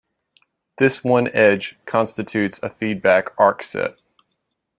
[0.79, 3.99] This one edge constitutes a feedback arc set.